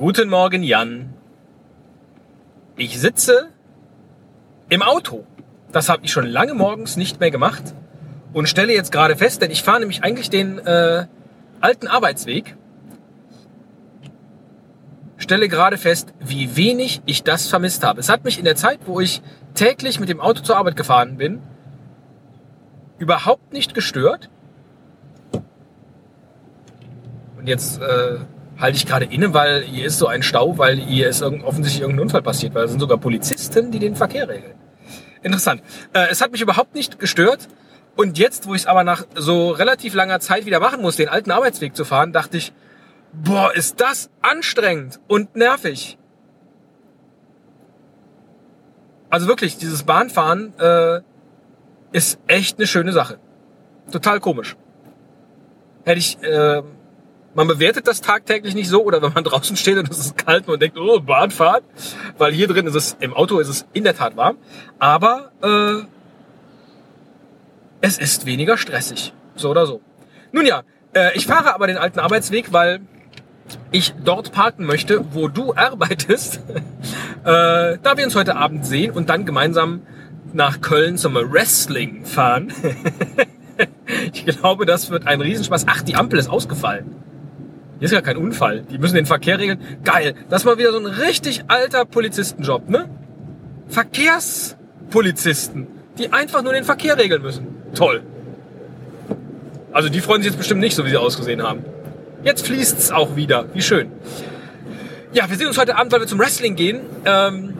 Guten 0.00 0.30
Morgen, 0.30 0.62
Jan. 0.62 1.12
Ich 2.78 2.98
sitze 2.98 3.50
im 4.70 4.80
Auto. 4.80 5.26
Das 5.72 5.90
habe 5.90 6.06
ich 6.06 6.10
schon 6.10 6.24
lange 6.24 6.54
morgens 6.54 6.96
nicht 6.96 7.20
mehr 7.20 7.30
gemacht 7.30 7.62
und 8.32 8.48
stelle 8.48 8.72
jetzt 8.72 8.92
gerade 8.92 9.14
fest, 9.14 9.42
denn 9.42 9.50
ich 9.50 9.62
fahre 9.62 9.80
nämlich 9.80 10.02
eigentlich 10.02 10.30
den 10.30 10.56
äh, 10.56 11.04
alten 11.60 11.86
Arbeitsweg. 11.86 12.56
Stelle 15.18 15.50
gerade 15.50 15.76
fest, 15.76 16.14
wie 16.18 16.56
wenig 16.56 17.02
ich 17.04 17.22
das 17.22 17.48
vermisst 17.48 17.84
habe. 17.84 18.00
Es 18.00 18.08
hat 18.08 18.24
mich 18.24 18.38
in 18.38 18.46
der 18.46 18.56
Zeit, 18.56 18.80
wo 18.86 19.00
ich 19.00 19.20
täglich 19.52 20.00
mit 20.00 20.08
dem 20.08 20.22
Auto 20.22 20.40
zur 20.40 20.56
Arbeit 20.56 20.76
gefahren 20.76 21.18
bin, 21.18 21.42
überhaupt 22.96 23.52
nicht 23.52 23.74
gestört. 23.74 24.30
Und 27.36 27.48
jetzt 27.48 27.82
äh, 27.82 28.20
halte 28.60 28.76
ich 28.76 28.86
gerade 28.86 29.06
inne, 29.06 29.32
weil 29.32 29.62
hier 29.62 29.86
ist 29.86 29.98
so 29.98 30.06
ein 30.06 30.22
Stau, 30.22 30.58
weil 30.58 30.76
hier 30.76 31.08
ist 31.08 31.22
offensichtlich 31.22 31.80
irgendein 31.80 32.04
Unfall 32.04 32.22
passiert, 32.22 32.54
weil 32.54 32.64
es 32.64 32.70
sind 32.70 32.80
sogar 32.80 32.98
Polizisten, 32.98 33.70
die 33.70 33.78
den 33.78 33.96
Verkehr 33.96 34.28
regeln. 34.28 34.54
Interessant. 35.22 35.62
Äh, 35.92 36.08
es 36.10 36.20
hat 36.20 36.32
mich 36.32 36.40
überhaupt 36.40 36.74
nicht 36.74 36.98
gestört. 36.98 37.48
Und 37.96 38.18
jetzt, 38.18 38.46
wo 38.46 38.54
ich 38.54 38.62
es 38.62 38.66
aber 38.66 38.84
nach 38.84 39.04
so 39.14 39.50
relativ 39.50 39.94
langer 39.94 40.20
Zeit 40.20 40.46
wieder 40.46 40.60
machen 40.60 40.80
muss, 40.80 40.96
den 40.96 41.08
alten 41.08 41.30
Arbeitsweg 41.30 41.74
zu 41.74 41.84
fahren, 41.84 42.12
dachte 42.12 42.36
ich, 42.36 42.52
boah, 43.12 43.52
ist 43.54 43.80
das 43.80 44.10
anstrengend 44.22 45.00
und 45.08 45.36
nervig. 45.36 45.98
Also 49.10 49.26
wirklich, 49.26 49.58
dieses 49.58 49.82
Bahnfahren 49.82 50.54
äh, 50.58 51.00
ist 51.92 52.20
echt 52.28 52.58
eine 52.58 52.66
schöne 52.66 52.92
Sache. 52.92 53.18
Total 53.90 54.20
komisch. 54.20 54.56
Hätte 55.84 55.98
ich 55.98 56.22
äh, 56.22 56.62
man 57.34 57.46
bewertet 57.46 57.86
das 57.86 58.00
tagtäglich 58.00 58.54
nicht 58.54 58.68
so 58.68 58.82
oder 58.84 59.02
wenn 59.02 59.12
man 59.12 59.24
draußen 59.30 59.56
steht 59.56 59.78
und 59.78 59.90
es 59.90 59.98
ist 59.98 60.18
kalt 60.18 60.46
und 60.46 60.48
man 60.48 60.60
denkt, 60.60 60.78
oh, 60.78 61.00
Bahnfahrt, 61.00 61.64
weil 62.18 62.32
hier 62.32 62.48
drin 62.48 62.66
ist 62.66 62.74
es, 62.74 62.96
im 63.00 63.14
Auto 63.14 63.38
ist 63.38 63.48
es 63.48 63.66
in 63.72 63.84
der 63.84 63.96
Tat 63.96 64.16
warm, 64.16 64.36
aber 64.78 65.32
äh, 65.42 65.86
es 67.80 67.98
ist 67.98 68.26
weniger 68.26 68.56
stressig, 68.56 69.12
so 69.36 69.50
oder 69.50 69.66
so. 69.66 69.80
Nun 70.32 70.46
ja, 70.46 70.62
äh, 70.94 71.16
ich 71.16 71.26
fahre 71.26 71.54
aber 71.54 71.66
den 71.66 71.78
alten 71.78 71.98
Arbeitsweg, 71.98 72.52
weil 72.52 72.80
ich 73.72 73.94
dort 74.04 74.32
parken 74.32 74.64
möchte, 74.64 75.04
wo 75.12 75.28
du 75.28 75.54
arbeitest, 75.54 76.36
äh, 77.24 77.78
da 77.82 77.96
wir 77.96 78.04
uns 78.04 78.14
heute 78.14 78.36
Abend 78.36 78.66
sehen 78.66 78.92
und 78.92 79.08
dann 79.08 79.24
gemeinsam 79.24 79.82
nach 80.32 80.60
Köln 80.60 80.96
zum 80.96 81.14
Wrestling 81.14 82.04
fahren. 82.04 82.52
ich 84.12 84.24
glaube, 84.26 84.66
das 84.66 84.90
wird 84.90 85.06
ein 85.06 85.20
Riesenspaß. 85.20 85.66
Ach, 85.68 85.82
die 85.82 85.96
Ampel 85.96 86.18
ist 86.18 86.28
ausgefallen. 86.28 86.94
Hier 87.80 87.86
ist 87.86 87.92
ja 87.92 88.02
kein 88.02 88.18
Unfall. 88.18 88.62
Die 88.70 88.76
müssen 88.76 88.94
den 88.94 89.06
Verkehr 89.06 89.38
regeln. 89.38 89.58
Geil. 89.84 90.14
Das 90.28 90.42
ist 90.42 90.46
mal 90.46 90.58
wieder 90.58 90.70
so 90.70 90.78
ein 90.78 90.84
richtig 90.84 91.44
alter 91.48 91.86
Polizistenjob, 91.86 92.68
ne? 92.68 92.90
Verkehrspolizisten, 93.68 95.66
die 95.98 96.12
einfach 96.12 96.42
nur 96.42 96.52
den 96.52 96.64
Verkehr 96.64 96.98
regeln 96.98 97.22
müssen. 97.22 97.46
Toll. 97.74 98.02
Also 99.72 99.88
die 99.88 100.02
freuen 100.02 100.20
sich 100.20 100.30
jetzt 100.30 100.36
bestimmt 100.38 100.60
nicht, 100.60 100.76
so 100.76 100.84
wie 100.84 100.90
sie 100.90 100.98
ausgesehen 100.98 101.42
haben. 101.42 101.64
Jetzt 102.22 102.46
fließt's 102.46 102.90
auch 102.92 103.16
wieder. 103.16 103.46
Wie 103.54 103.62
schön. 103.62 103.90
Ja, 105.14 105.30
wir 105.30 105.38
sehen 105.38 105.46
uns 105.46 105.56
heute 105.56 105.76
Abend, 105.76 105.90
weil 105.90 106.00
wir 106.00 106.06
zum 106.06 106.18
Wrestling 106.18 106.56
gehen. 106.56 106.80
Ähm, 107.06 107.54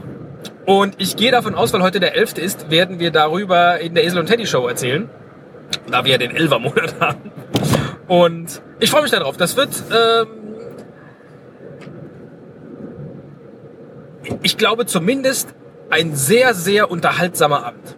und 0.67 0.97
ich 0.99 1.17
gehe 1.17 1.31
davon 1.31 1.55
aus, 1.55 1.73
weil 1.73 1.81
heute 1.83 1.99
der 1.99 2.15
11. 2.15 2.37
ist, 2.37 2.71
werden 2.71 2.99
wir 2.99 3.11
darüber 3.11 3.81
in 3.81 3.95
der 3.95 4.05
Esel 4.05 4.21
und 4.21 4.27
Teddy 4.27 4.47
Show 4.47 4.69
erzählen. 4.69 5.09
Da 5.91 6.05
wir 6.05 6.13
ja 6.13 6.19
den 6.19 6.37
Elfer-Monat 6.37 6.95
haben. 7.01 7.33
Und 8.11 8.61
ich 8.81 8.91
freue 8.91 9.03
mich 9.03 9.13
darauf. 9.13 9.37
Das 9.37 9.57
wird, 9.57 9.69
ähm, 9.89 10.27
ich 14.43 14.59
glaube 14.59 14.85
zumindest 14.85 15.55
ein 15.91 16.17
sehr, 16.17 16.55
sehr 16.55 16.91
unterhaltsamer 16.91 17.65
Abend. 17.65 17.97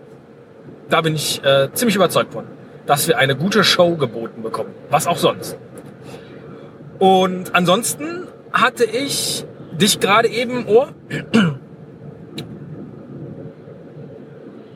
Da 0.90 1.00
bin 1.00 1.14
ich 1.14 1.42
äh, 1.42 1.70
ziemlich 1.72 1.96
überzeugt 1.96 2.34
von, 2.34 2.44
dass 2.84 3.08
wir 3.08 3.16
eine 3.16 3.34
gute 3.34 3.64
Show 3.64 3.96
geboten 3.96 4.42
bekommen. 4.42 4.74
Was 4.90 5.06
auch 5.06 5.16
sonst. 5.16 5.56
Und 6.98 7.54
ansonsten 7.54 8.26
hatte 8.52 8.84
ich 8.84 9.46
dich 9.80 9.98
gerade 9.98 10.28
eben 10.28 10.58
im 10.58 10.68
Ohr 10.68 10.88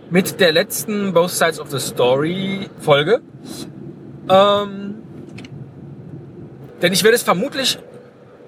mit 0.09 0.41
der 0.41 0.53
letzten 0.53 1.13
Both 1.13 1.33
Sides 1.33 1.61
of 1.61 1.71
the 1.71 1.79
Story 1.79 2.71
Folge. 2.81 3.21
Ähm, 4.31 4.96
denn 6.83 6.93
ich 6.93 7.03
werde 7.03 7.17
es 7.17 7.23
vermutlich 7.23 7.79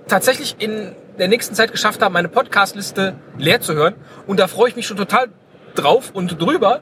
tatsächlich 0.06 0.56
in 0.58 0.94
der 1.18 1.28
nächsten 1.28 1.54
Zeit 1.54 1.72
geschafft 1.72 2.02
haben, 2.02 2.12
meine 2.12 2.28
Podcast-Liste 2.28 3.14
leer 3.36 3.60
zu 3.60 3.74
hören. 3.74 3.94
Und 4.26 4.40
da 4.40 4.46
freue 4.46 4.68
ich 4.70 4.76
mich 4.76 4.86
schon 4.86 4.96
total 4.96 5.28
drauf 5.74 6.10
und 6.12 6.40
drüber, 6.40 6.80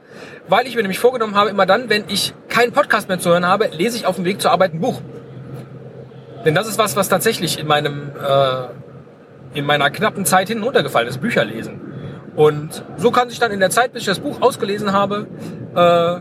weil 0.49 0.67
ich 0.67 0.77
mir 0.77 0.83
nämlich 0.83 0.99
vorgenommen 0.99 1.35
habe, 1.35 1.51
immer 1.51 1.67
dann, 1.67 1.89
wenn 1.89 2.05
ich 2.09 2.35
keinen 2.49 2.73
Podcast 2.73 3.09
mehr 3.09 3.19
zu 3.19 3.31
hören 3.31 3.47
habe, 3.47 3.67
lese 3.67 3.97
ich 3.97 4.07
auf 4.07 4.17
dem 4.17 4.25
Weg 4.25 4.41
zur 4.41 4.51
Arbeit 4.51 4.75
ein 4.75 4.81
Buch. 4.81 5.01
Denn 6.45 6.55
das 6.55 6.69
ist 6.69 6.79
was, 6.79 6.97
was 6.97 7.09
tatsächlich 7.09 7.59
in 7.59 7.67
meinem 7.67 8.13
äh, 8.17 9.59
in 9.59 9.65
meiner 9.65 9.91
knappen 9.91 10.25
Zeit 10.25 10.49
hinten 10.49 10.65
runtergefallen 10.65 11.09
ist, 11.09 11.21
Bücher 11.21 11.45
lesen. 11.45 11.81
Und 12.37 12.85
so 12.99 13.11
kann 13.11 13.31
sich 13.31 13.39
dann 13.39 13.51
in 13.51 13.61
der 13.61 13.71
Zeit, 13.71 13.93
bis 13.93 14.03
ich 14.03 14.07
das 14.07 14.21
Buch 14.21 14.43
ausgelesen 14.43 14.93
habe, 14.93 15.27
äh, 15.75 16.21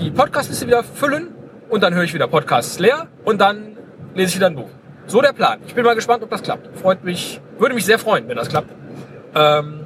die 0.00 0.10
Podcastliste 0.10 0.66
wieder 0.66 0.84
füllen 0.84 1.34
und 1.68 1.82
dann 1.82 1.94
höre 1.94 2.04
ich 2.04 2.14
wieder 2.14 2.28
Podcasts 2.28 2.78
leer 2.78 3.08
und 3.24 3.40
dann 3.40 3.75
lese 4.16 4.30
ich 4.30 4.36
wieder 4.36 4.46
ein 4.46 4.56
Buch. 4.56 4.70
So 5.06 5.20
der 5.20 5.32
Plan. 5.32 5.60
Ich 5.66 5.74
bin 5.74 5.84
mal 5.84 5.94
gespannt, 5.94 6.22
ob 6.22 6.30
das 6.30 6.42
klappt. 6.42 6.78
Freut 6.78 7.04
mich, 7.04 7.40
würde 7.58 7.74
mich 7.74 7.84
sehr 7.84 7.98
freuen, 7.98 8.28
wenn 8.28 8.36
das 8.36 8.48
klappt. 8.48 8.70
Ähm, 9.34 9.80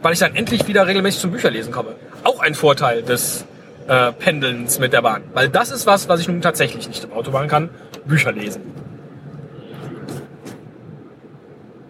weil 0.00 0.12
ich 0.12 0.18
dann 0.18 0.34
endlich 0.34 0.66
wieder 0.66 0.86
regelmäßig 0.86 1.20
zum 1.20 1.30
Bücherlesen 1.32 1.72
komme. 1.72 1.94
Auch 2.22 2.40
ein 2.40 2.54
Vorteil 2.54 3.02
des 3.02 3.44
äh, 3.88 4.12
Pendelns 4.12 4.78
mit 4.78 4.92
der 4.92 5.02
Bahn. 5.02 5.22
Weil 5.34 5.48
das 5.48 5.70
ist 5.70 5.86
was, 5.86 6.08
was 6.08 6.20
ich 6.20 6.28
nun 6.28 6.40
tatsächlich 6.40 6.88
nicht 6.88 7.04
im 7.04 7.12
Auto 7.12 7.30
machen 7.30 7.48
kann. 7.48 7.70
Bücher 8.06 8.32
lesen. 8.32 8.62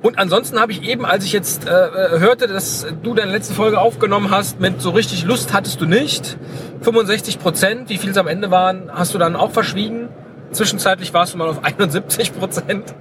Und 0.03 0.19
ansonsten 0.19 0.61
habe 0.61 0.73
ich 0.73 0.83
eben, 0.83 1.07
als 1.07 1.25
ich 1.25 1.33
jetzt 1.33 1.67
äh, 1.67 1.71
äh 1.71 2.19
hörte, 2.19 2.47
dass 2.47 2.87
du 3.03 3.15
deine 3.15 3.33
letzte 3.33 3.55
Folge 3.55 3.81
aufgenommen 3.81 4.31
hast, 4.31 4.61
mit 4.61 4.83
so 4.83 4.91
richtig 4.91 5.25
Lust 5.25 5.55
hattest 5.55 5.81
du 5.81 5.87
nicht. 5.87 6.37
65 6.83 7.39
Prozent, 7.39 7.89
wie 7.89 7.97
viel 7.97 8.11
es 8.11 8.19
am 8.19 8.27
Ende 8.27 8.51
waren, 8.51 8.91
hast 8.93 9.15
du 9.15 9.19
dann 9.19 9.35
auch 9.35 9.53
verschwiegen. 9.53 10.09
Zwischenzeitlich 10.53 11.13
warst 11.13 11.35
du 11.35 11.39
mal 11.39 11.49
auf 11.49 11.65
71 11.65 12.33
Prozent. 12.39 12.95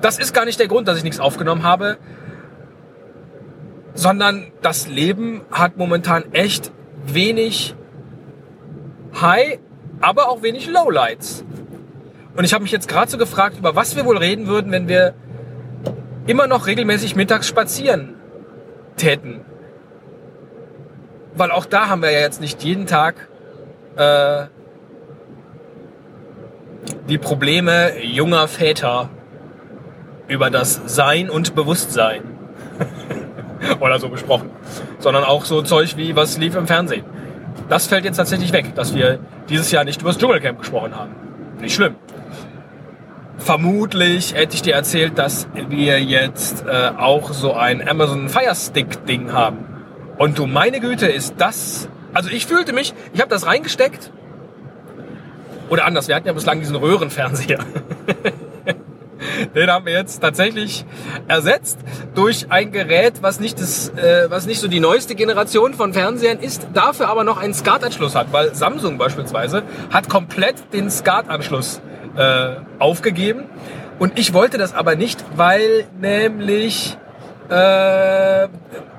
Das 0.00 0.18
ist 0.18 0.34
gar 0.34 0.44
nicht 0.44 0.58
der 0.58 0.68
Grund, 0.68 0.88
dass 0.88 0.98
ich 0.98 1.04
nichts 1.04 1.20
aufgenommen 1.20 1.62
habe, 1.62 1.96
sondern 3.94 4.50
das 4.62 4.88
Leben 4.88 5.42
hat 5.50 5.76
momentan 5.76 6.32
echt 6.32 6.72
wenig 7.06 7.74
High, 9.20 9.58
aber 10.00 10.28
auch 10.28 10.42
wenig 10.42 10.68
Lowlights. 10.68 11.44
Und 12.36 12.44
ich 12.44 12.54
habe 12.54 12.62
mich 12.62 12.72
jetzt 12.72 12.88
gerade 12.88 13.10
so 13.10 13.18
gefragt, 13.18 13.58
über 13.58 13.76
was 13.76 13.94
wir 13.94 14.04
wohl 14.04 14.16
reden 14.16 14.46
würden, 14.46 14.72
wenn 14.72 14.88
wir 14.88 15.14
immer 16.26 16.46
noch 16.46 16.66
regelmäßig 16.66 17.14
mittags 17.14 17.46
spazieren 17.46 18.14
täten. 18.96 19.42
Weil 21.34 21.50
auch 21.50 21.66
da 21.66 21.88
haben 21.88 22.02
wir 22.02 22.10
ja 22.10 22.20
jetzt 22.20 22.40
nicht 22.40 22.62
jeden 22.62 22.86
Tag 22.86 23.28
äh, 23.96 24.46
die 27.08 27.18
Probleme 27.18 28.02
junger 28.02 28.48
Väter 28.48 29.10
über 30.28 30.50
das 30.50 30.80
Sein 30.86 31.30
und 31.30 31.54
Bewusstsein. 31.54 32.22
Oder 33.80 33.98
so 33.98 34.08
besprochen. 34.08 34.50
Sondern 34.98 35.24
auch 35.24 35.44
so 35.44 35.62
Zeug 35.62 35.96
wie, 35.96 36.16
was 36.16 36.38
lief 36.38 36.54
im 36.54 36.66
Fernsehen. 36.66 37.04
Das 37.68 37.86
fällt 37.86 38.04
jetzt 38.04 38.16
tatsächlich 38.16 38.52
weg, 38.52 38.74
dass 38.74 38.94
wir 38.94 39.18
dieses 39.48 39.70
Jahr 39.70 39.84
nicht 39.84 40.00
über 40.00 40.10
das 40.10 40.18
Dschungelcamp 40.18 40.58
gesprochen 40.58 40.96
haben. 40.96 41.12
Nicht 41.60 41.74
schlimm. 41.74 41.96
Vermutlich 43.38 44.34
hätte 44.34 44.54
ich 44.54 44.62
dir 44.62 44.74
erzählt, 44.74 45.18
dass 45.18 45.48
wir 45.68 46.00
jetzt 46.00 46.64
äh, 46.66 46.90
auch 46.96 47.32
so 47.32 47.54
ein 47.54 47.86
Amazon 47.86 48.28
Fire 48.28 48.54
Stick 48.54 49.04
Ding 49.06 49.32
haben. 49.32 49.58
Und 50.16 50.38
du 50.38 50.46
meine 50.46 50.80
Güte, 50.80 51.06
ist 51.06 51.34
das... 51.38 51.88
Also 52.14 52.30
ich 52.30 52.46
fühlte 52.46 52.72
mich, 52.72 52.94
ich 53.14 53.20
habe 53.20 53.30
das 53.30 53.46
reingesteckt 53.46 54.12
oder 55.72 55.86
anders, 55.86 56.06
wir 56.06 56.14
hatten 56.14 56.26
ja 56.26 56.34
bislang 56.34 56.60
diesen 56.60 56.76
Röhrenfernseher. 56.76 57.60
Den 59.54 59.70
haben 59.70 59.86
wir 59.86 59.94
jetzt 59.94 60.20
tatsächlich 60.20 60.84
ersetzt 61.28 61.78
durch 62.14 62.50
ein 62.50 62.72
Gerät, 62.72 63.22
was 63.22 63.40
nicht, 63.40 63.58
das, 63.58 63.88
äh, 63.88 64.26
was 64.28 64.44
nicht 64.44 64.60
so 64.60 64.68
die 64.68 64.80
neueste 64.80 65.14
Generation 65.14 65.72
von 65.72 65.94
Fernsehern 65.94 66.40
ist, 66.40 66.66
dafür 66.74 67.08
aber 67.08 67.24
noch 67.24 67.38
einen 67.38 67.54
SCART-Anschluss 67.54 68.14
hat, 68.14 68.32
weil 68.32 68.54
Samsung 68.54 68.98
beispielsweise 68.98 69.62
hat 69.90 70.10
komplett 70.10 70.56
den 70.74 70.90
SCART-Anschluss 70.90 71.80
äh, 72.18 72.56
aufgegeben. 72.78 73.44
Und 73.98 74.18
ich 74.18 74.34
wollte 74.34 74.58
das 74.58 74.74
aber 74.74 74.94
nicht, 74.94 75.24
weil 75.36 75.86
nämlich 75.98 76.98
äh, 77.48 78.48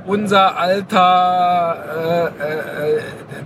unser 0.06 0.58
alter 0.58 2.32
äh, 2.40 2.98
äh, 2.98 3.02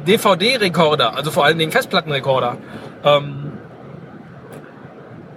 DVD-Rekorder, 0.07 1.13
also 1.15 1.29
vor 1.29 1.43
allen 1.43 1.57
Dingen 1.57 1.73
Festplattenrekorder, 1.73 2.57
ähm, 3.07 3.53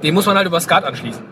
den 0.02 0.14
muss 0.14 0.26
man 0.26 0.36
halt 0.36 0.46
über 0.46 0.60
SCART 0.60 0.84
anschließen. 0.84 1.24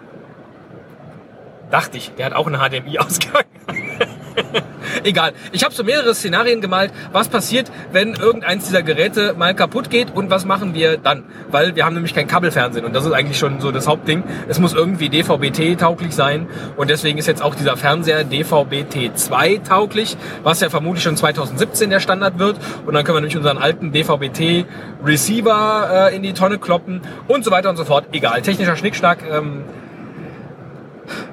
Dachte 1.71 1.99
ich, 1.99 2.15
der 2.15 2.27
hat 2.27 2.33
auch 2.33 2.47
einen 2.47 2.61
HDMI-Ausgang. 2.61 3.45
Egal. 5.05 5.33
Ich 5.53 5.65
habe 5.65 5.75
so 5.75 5.85
mehrere 5.85 6.15
Szenarien 6.15 6.61
gemalt, 6.61 6.93
was 7.13 7.29
passiert, 7.29 7.71
wenn 7.93 8.15
irgendeins 8.15 8.67
dieser 8.67 8.83
Geräte 8.83 9.35
mal 9.37 9.55
kaputt 9.55 9.91
geht 9.91 10.15
und 10.15 10.31
was 10.31 10.45
machen 10.45 10.75
wir 10.75 10.97
dann? 10.97 11.25
Weil 11.51 11.77
wir 11.77 11.85
haben 11.85 11.95
nämlich 11.95 12.15
kein 12.15 12.27
Kabelfernsehen 12.27 12.85
und 12.85 12.95
das 12.95 13.05
ist 13.05 13.13
eigentlich 13.13 13.39
schon 13.39 13.61
so 13.61 13.71
das 13.71 13.87
Hauptding. 13.87 14.23
Es 14.49 14.59
muss 14.59 14.75
irgendwie 14.75 15.09
DVB-T 15.09 15.77
tauglich 15.77 16.15
sein 16.15 16.47
und 16.77 16.91
deswegen 16.91 17.19
ist 17.19 17.27
jetzt 17.27 17.43
auch 17.43 17.55
dieser 17.55 17.77
Fernseher 17.77 18.25
DVB-T 18.25 19.13
2 19.15 19.59
tauglich, 19.59 20.17
was 20.43 20.61
ja 20.61 20.71
vermutlich 20.71 21.05
schon 21.05 21.17
2017 21.17 21.91
der 21.91 22.01
Standard 22.01 22.39
wird 22.39 22.57
und 22.87 22.95
dann 22.95 23.05
können 23.05 23.17
wir 23.17 23.21
nämlich 23.21 23.37
unseren 23.37 23.59
alten 23.59 23.93
DVB-T 23.93 24.65
Receiver 25.05 26.11
äh, 26.11 26.17
in 26.17 26.23
die 26.23 26.33
Tonne 26.33 26.59
kloppen 26.59 27.03
und 27.29 27.45
so 27.45 27.51
weiter 27.51 27.71
und 27.71 27.77
so 27.77 27.85
fort. 27.85 28.07
Egal. 28.13 28.43
Technischer 28.43 28.77
Schnickschnack. 28.77 29.19
Ähm, 29.31 29.65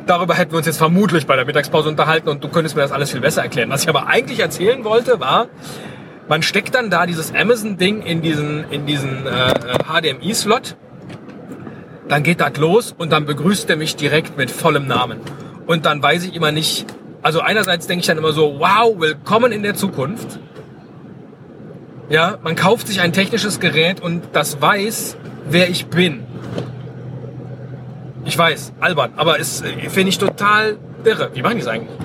Darüber 0.06 0.36
hätten 0.36 0.52
wir 0.52 0.58
uns 0.58 0.68
jetzt 0.68 0.78
vermutlich 0.78 1.26
bei 1.26 1.36
der 1.36 1.46
Mittagspause 1.46 1.90
unterhalten 1.90 2.30
und 2.30 2.44
du 2.44 2.50
könntest 2.50 2.76
mir 2.76 2.82
das 2.82 2.92
alles 2.92 3.12
viel 3.12 3.22
besser 3.22 3.42
erklären. 3.42 3.70
Was 3.70 3.84
ich 3.84 3.90
aber 3.90 4.08
eigentlich 4.08 4.40
erzählen 4.40 4.84
wollte, 4.84 5.20
war, 5.20 5.48
man 6.28 6.42
steckt 6.42 6.76
dann 6.76 6.90
da 6.90 7.06
dieses 7.06 7.34
Amazon-Ding 7.34 8.02
in 8.02 8.22
diesen, 8.22 8.70
in 8.72 8.86
diesen 8.86 9.28
äh, 9.28 9.54
HDMI-Slot, 9.88 10.76
dann 12.08 12.24
geht 12.24 12.42
das 12.42 12.58
los 12.58 12.96
und 12.98 13.12
dann 13.12 13.26
begrüßt 13.26 13.70
er 13.70 13.78
mich 13.78 13.96
direkt 13.96 14.38
mit 14.38 14.52
vollem 14.52 14.88
Namen. 14.88 15.20
Und 15.66 15.86
dann 15.86 16.02
weiß 16.02 16.24
ich 16.26 16.36
immer 16.36 16.52
nicht, 16.52 16.86
also 17.22 17.42
einerseits 17.42 17.88
denke 17.88 18.02
ich 18.02 18.08
dann 18.08 18.18
immer 18.18 18.34
so, 18.34 18.60
wow, 18.60 19.00
willkommen 19.00 19.52
in 19.52 19.64
der 19.64 19.74
Zukunft. 19.74 20.40
Ja, 22.10 22.38
man 22.44 22.56
kauft 22.56 22.88
sich 22.88 23.02
ein 23.02 23.14
technisches 23.14 23.60
Gerät 23.60 24.00
und 24.00 24.24
das 24.34 24.62
weiß, 24.62 25.18
wer 25.50 25.70
ich 25.70 25.88
bin. 25.88 26.24
Ich 28.26 28.36
weiß, 28.36 28.74
albern, 28.80 29.14
aber 29.16 29.40
es 29.40 29.62
äh, 29.62 29.90
finde 29.90 30.10
ich 30.10 30.18
total 30.18 30.78
irre. 31.04 31.30
Wie 31.34 31.44
machen 31.44 31.56
die 31.56 31.62
es 31.62 31.68
eigentlich? 31.68 31.96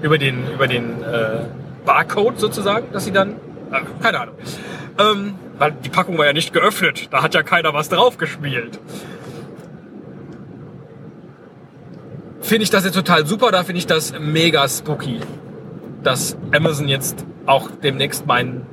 Über 0.00 0.16
den, 0.16 0.50
über 0.52 0.66
den 0.66 1.02
äh, 1.02 1.44
Barcode 1.84 2.40
sozusagen, 2.40 2.90
dass 2.92 3.04
sie 3.04 3.12
dann. 3.12 3.34
Äh, 3.70 3.82
keine 4.02 4.20
Ahnung. 4.20 4.34
Ähm, 4.98 5.34
weil 5.58 5.72
die 5.84 5.90
Packung 5.90 6.16
war 6.16 6.24
ja 6.24 6.32
nicht 6.32 6.54
geöffnet. 6.54 7.08
Da 7.10 7.22
hat 7.22 7.34
ja 7.34 7.42
keiner 7.42 7.74
was 7.74 7.90
drauf 7.90 8.16
gespielt. 8.16 8.80
Finde 12.40 12.64
ich 12.64 12.70
das 12.70 12.84
jetzt 12.84 12.94
total 12.94 13.26
super, 13.26 13.50
da 13.52 13.62
finde 13.62 13.78
ich 13.78 13.86
das 13.86 14.18
mega 14.18 14.66
spooky, 14.68 15.20
dass 16.02 16.36
Amazon 16.52 16.88
jetzt 16.88 17.24
auch 17.46 17.70
demnächst 17.82 18.26
meinen 18.26 18.66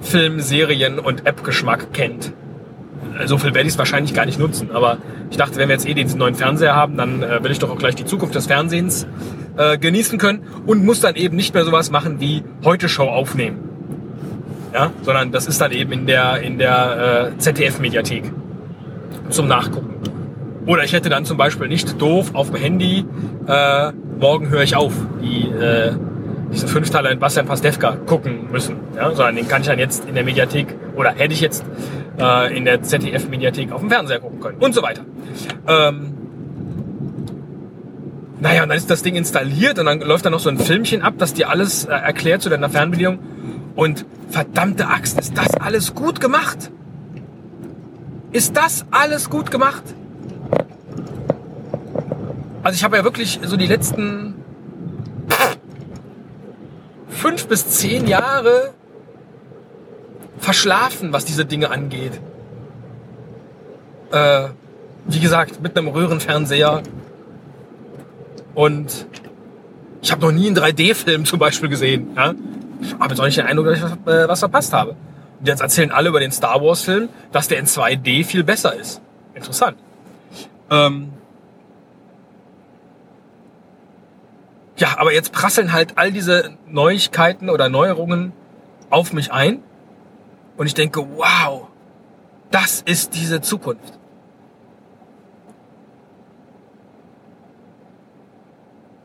Film, 0.00 0.40
Serien 0.40 0.98
und 0.98 1.26
App-Geschmack 1.26 1.92
kennt 1.92 2.32
so 3.26 3.38
viel 3.38 3.54
werde 3.54 3.66
ich 3.66 3.74
es 3.74 3.78
wahrscheinlich 3.78 4.14
gar 4.14 4.26
nicht 4.26 4.38
nutzen. 4.38 4.70
Aber 4.72 4.98
ich 5.30 5.36
dachte, 5.36 5.56
wenn 5.56 5.68
wir 5.68 5.74
jetzt 5.74 5.88
eh 5.88 5.94
diesen 5.94 6.18
neuen 6.18 6.34
Fernseher 6.34 6.74
haben, 6.74 6.96
dann 6.96 7.22
äh, 7.22 7.42
will 7.42 7.50
ich 7.50 7.58
doch 7.58 7.70
auch 7.70 7.78
gleich 7.78 7.94
die 7.94 8.04
Zukunft 8.04 8.34
des 8.34 8.46
Fernsehens 8.46 9.06
äh, 9.56 9.78
genießen 9.78 10.18
können 10.18 10.42
und 10.66 10.84
muss 10.84 11.00
dann 11.00 11.14
eben 11.16 11.36
nicht 11.36 11.54
mehr 11.54 11.64
sowas 11.64 11.90
machen 11.90 12.20
wie 12.20 12.42
heute 12.64 12.88
Show 12.88 13.04
aufnehmen. 13.04 13.58
Ja, 14.72 14.92
sondern 15.02 15.32
das 15.32 15.46
ist 15.46 15.60
dann 15.60 15.72
eben 15.72 15.90
in 15.92 16.06
der, 16.06 16.40
in 16.42 16.58
der 16.58 17.32
äh, 17.34 17.38
ZDF-Mediathek 17.38 18.30
zum 19.28 19.48
Nachgucken. 19.48 19.94
Oder 20.66 20.84
ich 20.84 20.92
hätte 20.92 21.08
dann 21.08 21.24
zum 21.24 21.36
Beispiel 21.36 21.68
nicht 21.68 22.00
doof 22.00 22.30
auf 22.34 22.50
dem 22.50 22.60
Handy, 22.60 23.04
äh, 23.46 23.92
morgen 24.20 24.48
höre 24.50 24.62
ich 24.62 24.76
auf, 24.76 24.92
die, 25.20 25.48
äh, 25.48 25.92
diese 26.52 26.68
Fünfteiler 26.68 27.10
in 27.10 27.18
Bastian 27.18 27.46
Pastewka 27.46 27.96
gucken 28.06 28.50
müssen. 28.52 28.76
Ja, 28.94 29.10
sondern 29.10 29.36
den 29.36 29.48
kann 29.48 29.62
ich 29.62 29.68
dann 29.68 29.78
jetzt 29.78 30.08
in 30.08 30.14
der 30.14 30.24
Mediathek, 30.24 30.76
oder 30.94 31.10
hätte 31.10 31.32
ich 31.32 31.40
jetzt 31.40 31.64
äh, 32.18 32.56
in 32.56 32.64
der 32.64 32.82
ZDF-Mediathek 32.82 33.72
auf 33.72 33.80
dem 33.80 33.90
Fernseher 33.90 34.20
gucken 34.20 34.40
können 34.40 34.58
und 34.58 34.74
so 34.74 34.82
weiter. 34.82 35.02
Ähm, 35.66 36.14
naja, 38.40 38.62
und 38.62 38.70
dann 38.70 38.78
ist 38.78 38.90
das 38.90 39.02
Ding 39.02 39.16
installiert 39.16 39.78
und 39.78 39.86
dann 39.86 40.00
läuft 40.00 40.24
da 40.24 40.30
noch 40.30 40.40
so 40.40 40.48
ein 40.48 40.58
Filmchen 40.58 41.02
ab, 41.02 41.14
das 41.18 41.34
dir 41.34 41.50
alles 41.50 41.84
äh, 41.84 41.90
erklärt 41.90 42.42
zu 42.42 42.48
deiner 42.48 42.70
Fernbedienung. 42.70 43.18
Und 43.76 44.06
verdammte 44.30 44.88
Axt, 44.88 45.18
ist 45.18 45.36
das 45.36 45.54
alles 45.54 45.94
gut 45.94 46.20
gemacht? 46.20 46.70
Ist 48.32 48.56
das 48.56 48.86
alles 48.90 49.28
gut 49.28 49.50
gemacht? 49.50 49.82
Also 52.62 52.76
ich 52.76 52.84
habe 52.84 52.96
ja 52.96 53.04
wirklich 53.04 53.40
so 53.42 53.56
die 53.56 53.66
letzten 53.66 54.34
fünf 57.08 57.46
bis 57.48 57.68
zehn 57.68 58.06
Jahre 58.06 58.72
verschlafen, 60.50 61.12
was 61.12 61.24
diese 61.24 61.44
Dinge 61.44 61.70
angeht. 61.70 62.20
Äh, 64.10 64.48
wie 65.06 65.20
gesagt, 65.20 65.62
mit 65.62 65.78
einem 65.78 65.86
Röhrenfernseher. 65.86 66.82
Und 68.56 69.06
ich 70.02 70.10
habe 70.10 70.22
noch 70.22 70.32
nie 70.32 70.48
einen 70.48 70.56
3D-Film 70.56 71.24
zum 71.24 71.38
Beispiel 71.38 71.68
gesehen. 71.68 72.08
Ja? 72.16 72.34
Habe 72.98 73.10
jetzt 73.10 73.20
auch 73.20 73.26
nicht 73.26 73.38
den 73.38 73.46
Eindruck, 73.46 73.66
dass 73.66 73.78
ich 73.78 73.84
was, 73.84 73.92
äh, 74.12 74.28
was 74.28 74.40
verpasst 74.40 74.72
habe. 74.72 74.96
Und 75.38 75.46
jetzt 75.46 75.60
erzählen 75.60 75.92
alle 75.92 76.08
über 76.08 76.18
den 76.18 76.32
Star 76.32 76.60
Wars-Film, 76.60 77.10
dass 77.30 77.46
der 77.46 77.60
in 77.60 77.66
2D 77.66 78.24
viel 78.24 78.42
besser 78.42 78.74
ist. 78.74 79.00
Interessant. 79.34 79.76
Ähm 80.68 81.12
ja, 84.78 84.98
aber 84.98 85.12
jetzt 85.12 85.30
prasseln 85.30 85.72
halt 85.72 85.92
all 85.94 86.10
diese 86.10 86.56
Neuigkeiten 86.66 87.50
oder 87.50 87.68
Neuerungen 87.68 88.32
auf 88.90 89.12
mich 89.12 89.30
ein. 89.30 89.62
Und 90.60 90.66
ich 90.66 90.74
denke, 90.74 91.00
wow, 91.16 91.68
das 92.50 92.82
ist 92.82 93.14
diese 93.14 93.40
Zukunft. 93.40 93.98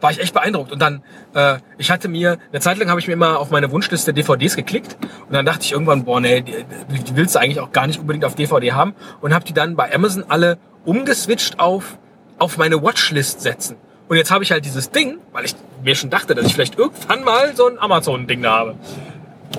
War 0.02 0.12
ich 0.12 0.20
echt 0.20 0.34
beeindruckt. 0.34 0.74
Und 0.74 0.80
dann, 0.80 1.02
äh, 1.34 1.60
ich 1.78 1.92
hatte 1.92 2.10
mir, 2.10 2.40
eine 2.52 2.60
Zeit 2.60 2.78
lang 2.78 2.90
habe 2.90 3.00
ich 3.00 3.08
mir 3.08 3.14
immer 3.14 3.40
auf 3.40 3.52
meine 3.52 3.72
Wunschliste 3.72 4.14
DVDs 4.14 4.58
geklickt. 4.58 4.98
Und 5.28 5.32
dann 5.32 5.46
dachte 5.46 5.62
ich 5.62 5.72
irgendwann, 5.72 6.04
boah, 6.04 6.20
nee, 6.20 6.42
die, 6.42 6.66
die 6.90 7.16
willst 7.16 7.36
du 7.36 7.40
eigentlich 7.40 7.62
auch 7.62 7.72
gar 7.72 7.88
nicht 7.88 8.02
unbedingt 8.02 8.26
auf 8.26 8.36
DVD 8.36 8.74
haben. 8.74 8.94
Und 9.22 9.34
habe 9.34 9.46
die 9.46 9.54
dann 9.54 9.78
bei 9.78 9.96
Amazon 9.96 10.26
alle 10.28 10.58
umgeswitcht 10.84 11.62
auf, 11.62 11.98
auf 12.38 12.58
meine 12.58 12.84
Watchlist 12.84 13.40
setzen. 13.40 13.78
Und 14.10 14.18
jetzt 14.18 14.30
habe 14.30 14.44
ich 14.44 14.52
halt 14.52 14.66
dieses 14.66 14.92
Ding, 14.92 15.20
weil 15.32 15.46
ich 15.46 15.56
mir 15.82 15.96
schon 15.96 16.10
dachte, 16.10 16.36
dass 16.36 16.48
ich 16.48 16.54
vielleicht 16.54 16.78
irgendwann 16.78 17.24
mal 17.24 17.56
so 17.56 17.68
ein 17.70 17.80
Amazon-Ding 17.80 18.42
da 18.42 18.58
habe. 18.58 18.76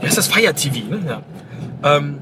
Ja, 0.02 0.08
ist 0.08 0.18
das 0.18 0.26
Fire 0.26 0.52
TV, 0.52 0.90
ne? 0.90 1.00
Ja. 1.08 1.22
Ähm, 1.82 2.18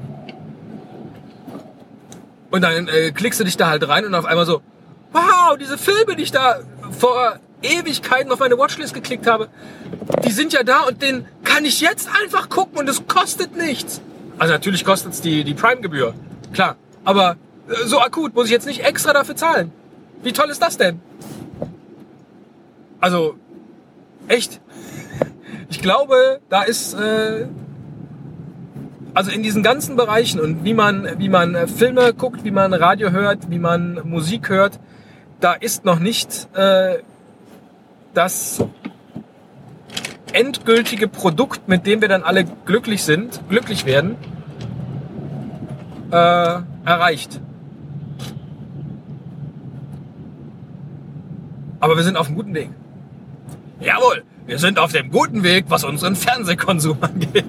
und 2.51 2.61
dann 2.61 2.87
äh, 2.87 3.11
klickst 3.11 3.39
du 3.39 3.43
dich 3.43 3.57
da 3.57 3.67
halt 3.67 3.87
rein 3.87 4.05
und 4.05 4.15
auf 4.15 4.25
einmal 4.25 4.45
so, 4.45 4.61
wow, 5.11 5.57
diese 5.59 5.77
Filme, 5.77 6.15
die 6.15 6.23
ich 6.23 6.31
da 6.31 6.59
vor 6.91 7.39
Ewigkeiten 7.61 8.31
auf 8.31 8.39
meine 8.39 8.57
Watchlist 8.57 8.93
geklickt 8.93 9.27
habe, 9.27 9.49
die 10.25 10.31
sind 10.31 10.53
ja 10.53 10.63
da 10.63 10.81
und 10.81 11.01
den 11.01 11.25
kann 11.43 11.65
ich 11.65 11.81
jetzt 11.81 12.09
einfach 12.21 12.49
gucken 12.49 12.77
und 12.77 12.89
es 12.89 13.07
kostet 13.07 13.55
nichts. 13.55 14.01
Also 14.37 14.53
natürlich 14.53 14.85
kostet 14.85 15.13
es 15.13 15.21
die, 15.21 15.43
die 15.43 15.53
Prime-Gebühr, 15.53 16.13
klar. 16.53 16.75
Aber 17.03 17.37
äh, 17.67 17.85
so 17.85 17.99
akut 17.99 18.35
muss 18.35 18.45
ich 18.45 18.51
jetzt 18.51 18.67
nicht 18.67 18.83
extra 18.83 19.13
dafür 19.13 19.35
zahlen. 19.35 19.71
Wie 20.23 20.33
toll 20.33 20.49
ist 20.49 20.61
das 20.61 20.77
denn? 20.77 20.99
Also, 22.99 23.35
echt. 24.27 24.59
Ich 25.69 25.81
glaube, 25.81 26.39
da 26.49 26.63
ist 26.63 26.93
äh, 26.93 27.47
also 29.15 29.31
in 29.31 29.41
diesen 29.41 29.63
ganzen 29.63 29.95
Bereichen 29.95 30.39
und 30.39 30.65
wie 30.65 30.73
man, 30.73 31.17
wie 31.17 31.29
man 31.29 31.55
äh, 31.55 31.67
Filme 31.67 32.13
guckt, 32.13 32.43
wie 32.43 32.51
man 32.51 32.73
Radio 32.73 33.11
hört, 33.11 33.49
wie 33.49 33.59
man 33.59 34.01
Musik 34.03 34.49
hört, 34.49 34.79
da 35.39 35.53
ist 35.53 35.85
noch 35.85 35.99
nicht 35.99 36.49
äh, 36.53 36.97
das 38.13 38.63
endgültige 40.33 41.07
Produkt, 41.07 41.69
mit 41.69 41.87
dem 41.87 42.01
wir 42.01 42.09
dann 42.09 42.23
alle 42.23 42.43
glücklich 42.65 43.03
sind, 43.03 43.41
glücklich 43.49 43.85
werden, 43.85 44.17
äh, 46.11 46.15
erreicht. 46.85 47.39
Aber 51.79 51.95
wir 51.95 52.03
sind 52.03 52.17
auf 52.17 52.27
einem 52.27 52.35
guten 52.35 52.53
Weg. 52.53 52.69
Jawohl! 53.79 54.23
Wir 54.47 54.59
sind 54.59 54.77
auf 54.77 54.91
dem 54.91 55.11
guten 55.11 55.43
Weg, 55.43 55.65
was 55.69 55.83
unseren 55.83 56.15
Fernsehkonsum 56.15 56.97
angeht. 57.01 57.45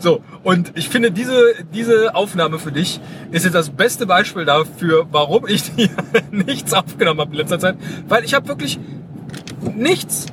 So, 0.00 0.22
und 0.42 0.72
ich 0.74 0.88
finde, 0.88 1.10
diese, 1.10 1.54
diese 1.74 2.14
Aufnahme 2.14 2.58
für 2.58 2.72
dich 2.72 3.00
ist 3.32 3.44
jetzt 3.44 3.54
das 3.54 3.70
beste 3.70 4.06
Beispiel 4.06 4.44
dafür, 4.44 5.06
warum 5.10 5.46
ich 5.48 5.64
nichts 6.30 6.72
aufgenommen 6.74 7.20
habe 7.20 7.32
in 7.32 7.38
letzter 7.38 7.58
Zeit. 7.58 7.76
Weil 8.08 8.24
ich 8.24 8.34
habe 8.34 8.46
wirklich 8.48 8.78
nichts 9.74 10.26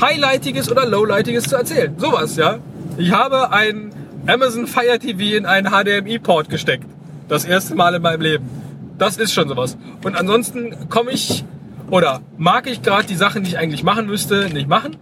Highlightiges 0.00 0.70
oder 0.70 0.86
Lowlightiges 0.86 1.44
zu 1.44 1.56
erzählen. 1.56 1.94
Sowas, 1.98 2.36
ja. 2.36 2.58
Ich 2.96 3.12
habe 3.12 3.52
ein 3.52 3.92
Amazon 4.26 4.66
Fire 4.66 4.98
TV 4.98 5.36
in 5.36 5.46
einen 5.46 5.68
HDMI-Port 5.70 6.50
gesteckt. 6.50 6.86
Das 7.28 7.44
erste 7.44 7.74
Mal 7.74 7.94
in 7.94 8.02
meinem 8.02 8.20
Leben. 8.20 8.50
Das 8.98 9.16
ist 9.16 9.32
schon 9.32 9.48
sowas. 9.48 9.78
Und 10.04 10.16
ansonsten 10.16 10.88
komme 10.88 11.12
ich 11.12 11.44
oder 11.90 12.20
mag 12.36 12.66
ich 12.68 12.82
gerade 12.82 13.06
die 13.06 13.16
Sachen, 13.16 13.44
die 13.44 13.50
ich 13.50 13.58
eigentlich 13.58 13.82
machen 13.82 14.06
müsste, 14.06 14.48
nicht 14.50 14.68
machen. 14.68 14.96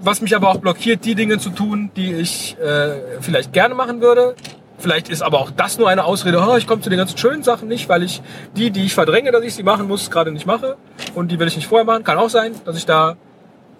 Was 0.00 0.20
mich 0.20 0.34
aber 0.36 0.48
auch 0.48 0.58
blockiert, 0.58 1.04
die 1.04 1.14
Dinge 1.14 1.38
zu 1.38 1.50
tun, 1.50 1.90
die 1.96 2.12
ich 2.12 2.56
äh, 2.58 3.20
vielleicht 3.20 3.52
gerne 3.52 3.74
machen 3.74 4.00
würde. 4.00 4.34
Vielleicht 4.78 5.08
ist 5.08 5.22
aber 5.22 5.40
auch 5.40 5.50
das 5.50 5.76
nur 5.76 5.88
eine 5.88 6.04
Ausrede, 6.04 6.40
oh, 6.40 6.56
ich 6.56 6.68
komme 6.68 6.80
zu 6.80 6.88
den 6.88 6.98
ganzen 6.98 7.18
schönen 7.18 7.42
Sachen 7.42 7.66
nicht, 7.66 7.88
weil 7.88 8.04
ich 8.04 8.22
die, 8.56 8.70
die 8.70 8.84
ich 8.84 8.94
verdränge, 8.94 9.32
dass 9.32 9.42
ich 9.42 9.54
sie 9.54 9.64
machen 9.64 9.88
muss, 9.88 10.08
gerade 10.08 10.30
nicht 10.30 10.46
mache. 10.46 10.76
Und 11.16 11.32
die 11.32 11.38
will 11.40 11.48
ich 11.48 11.56
nicht 11.56 11.66
vorher 11.66 11.84
machen. 11.84 12.04
Kann 12.04 12.16
auch 12.16 12.30
sein, 12.30 12.54
dass 12.64 12.76
ich 12.76 12.86
da 12.86 13.16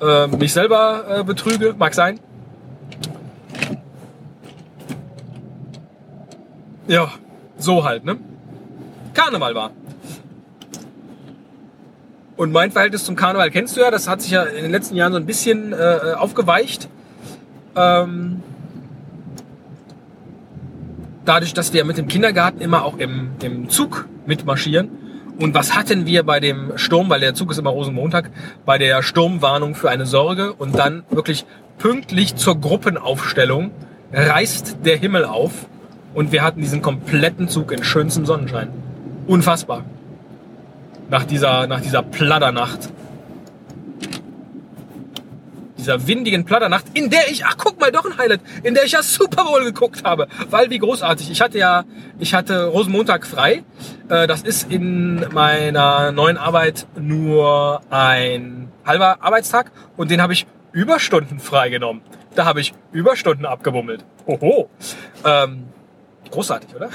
äh, 0.00 0.26
mich 0.26 0.52
selber 0.52 1.20
äh, 1.20 1.24
betrüge. 1.24 1.74
Mag 1.78 1.94
sein. 1.94 2.18
Ja, 6.88 7.12
so 7.58 7.84
halt, 7.84 8.04
ne? 8.04 8.16
Karneval 9.14 9.54
war. 9.54 9.70
Und 12.38 12.52
mein 12.52 12.70
Verhältnis 12.70 13.02
zum 13.04 13.16
Karneval 13.16 13.50
kennst 13.50 13.76
du 13.76 13.80
ja, 13.80 13.90
das 13.90 14.08
hat 14.08 14.22
sich 14.22 14.30
ja 14.30 14.44
in 14.44 14.62
den 14.62 14.70
letzten 14.70 14.94
Jahren 14.94 15.12
so 15.12 15.18
ein 15.18 15.26
bisschen 15.26 15.72
äh, 15.72 16.14
aufgeweicht. 16.16 16.88
Ähm, 17.74 18.44
dadurch, 21.24 21.52
dass 21.52 21.72
wir 21.72 21.84
mit 21.84 21.98
dem 21.98 22.06
Kindergarten 22.06 22.60
immer 22.60 22.84
auch 22.84 22.98
im, 22.98 23.30
im 23.42 23.68
Zug 23.68 24.06
mitmarschieren. 24.24 24.88
Und 25.40 25.52
was 25.54 25.74
hatten 25.74 26.06
wir 26.06 26.22
bei 26.22 26.38
dem 26.38 26.78
Sturm, 26.78 27.10
weil 27.10 27.18
der 27.18 27.34
Zug 27.34 27.50
ist 27.50 27.58
immer 27.58 27.70
Rosenmontag, 27.70 28.30
bei 28.64 28.78
der 28.78 29.02
Sturmwarnung 29.02 29.74
für 29.74 29.90
eine 29.90 30.06
Sorge 30.06 30.52
und 30.52 30.78
dann 30.78 31.02
wirklich 31.10 31.44
pünktlich 31.78 32.36
zur 32.36 32.60
Gruppenaufstellung 32.60 33.72
reißt 34.12 34.78
der 34.84 34.96
Himmel 34.96 35.24
auf 35.24 35.66
und 36.14 36.30
wir 36.30 36.44
hatten 36.44 36.60
diesen 36.60 36.82
kompletten 36.82 37.48
Zug 37.48 37.72
in 37.72 37.82
schönstem 37.82 38.26
Sonnenschein. 38.26 38.68
Unfassbar. 39.26 39.84
Nach 41.10 41.24
dieser, 41.24 41.66
nach 41.66 41.80
dieser 41.80 42.02
Pladdernacht 42.02 42.90
dieser 45.88 46.06
windigen 46.06 46.44
Platternacht, 46.44 46.84
in 46.92 47.08
der 47.08 47.30
ich, 47.30 47.46
ach 47.46 47.56
guck 47.56 47.80
mal, 47.80 47.90
doch 47.90 48.04
ein 48.04 48.18
Highlight, 48.18 48.40
in 48.62 48.74
der 48.74 48.84
ich 48.84 48.92
ja 48.92 49.02
Super 49.02 49.44
Bowl 49.44 49.64
geguckt 49.64 50.04
habe, 50.04 50.28
weil 50.50 50.68
wie 50.68 50.78
großartig. 50.78 51.30
Ich 51.30 51.40
hatte 51.40 51.56
ja, 51.56 51.84
ich 52.18 52.34
hatte 52.34 52.66
Rosenmontag 52.66 53.26
frei. 53.26 53.64
Äh, 54.10 54.26
das 54.26 54.42
ist 54.42 54.70
in 54.70 55.26
meiner 55.32 56.12
neuen 56.12 56.36
Arbeit 56.36 56.86
nur 56.98 57.80
ein 57.88 58.70
halber 58.84 59.22
Arbeitstag 59.22 59.72
und 59.96 60.10
den 60.10 60.20
habe 60.20 60.34
ich 60.34 60.46
Überstunden 60.72 61.40
freigenommen. 61.40 62.02
Da 62.34 62.44
habe 62.44 62.60
ich 62.60 62.74
Überstunden 62.92 63.46
abgebummelt. 63.46 64.04
Oho. 64.26 64.68
Ähm, 65.24 65.68
großartig, 66.30 66.76
oder? 66.76 66.90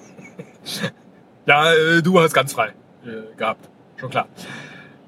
ja, 1.46 1.72
äh, 1.72 2.02
du 2.02 2.18
hast 2.18 2.32
ganz 2.32 2.54
frei 2.54 2.72
äh, 3.04 3.36
gehabt. 3.36 3.68
Schon 3.96 4.10
klar. 4.10 4.28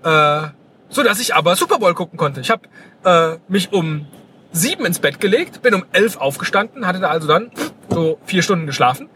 Äh, 0.02 0.48
so 0.88 1.02
dass 1.02 1.20
ich 1.20 1.34
aber 1.34 1.56
Super 1.56 1.78
Bowl 1.78 1.94
gucken 1.94 2.18
konnte. 2.18 2.40
Ich 2.40 2.50
habe 2.50 2.68
äh, 3.04 3.38
mich 3.48 3.72
um 3.72 4.06
sieben 4.52 4.84
ins 4.84 4.98
Bett 4.98 5.20
gelegt, 5.20 5.62
bin 5.62 5.74
um 5.74 5.84
elf 5.92 6.18
aufgestanden, 6.18 6.86
hatte 6.86 7.00
da 7.00 7.08
also 7.08 7.26
dann 7.26 7.50
so 7.88 8.18
vier 8.26 8.42
Stunden 8.42 8.66
geschlafen, 8.66 9.08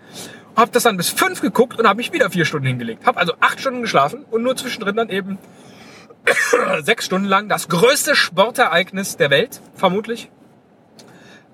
habe 0.56 0.70
das 0.72 0.84
dann 0.84 0.96
bis 0.96 1.10
fünf 1.10 1.42
geguckt 1.42 1.78
und 1.78 1.86
habe 1.86 1.98
mich 1.98 2.12
wieder 2.12 2.30
vier 2.30 2.46
Stunden 2.46 2.66
hingelegt. 2.66 3.06
Habe 3.06 3.20
also 3.20 3.34
acht 3.40 3.60
Stunden 3.60 3.82
geschlafen 3.82 4.24
und 4.30 4.42
nur 4.42 4.56
zwischendrin 4.56 4.96
dann 4.96 5.10
eben 5.10 5.38
sechs 6.82 7.04
Stunden 7.04 7.28
lang 7.28 7.48
das 7.48 7.68
größte 7.68 8.16
Sportereignis 8.16 9.16
der 9.16 9.30
Welt, 9.30 9.60
vermutlich, 9.74 10.30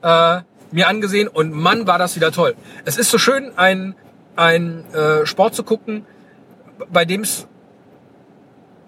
äh, 0.02 0.40
mir 0.70 0.88
angesehen 0.88 1.28
und 1.28 1.52
Mann, 1.52 1.86
war 1.86 1.98
das 1.98 2.16
wieder 2.16 2.32
toll. 2.32 2.54
Es 2.84 2.96
ist 2.96 3.10
so 3.10 3.18
schön, 3.18 3.52
ein, 3.56 3.94
ein 4.36 4.84
äh, 4.94 5.26
Sport 5.26 5.54
zu 5.54 5.64
gucken, 5.64 6.06
bei 6.90 7.04
dem 7.04 7.22
es 7.22 7.46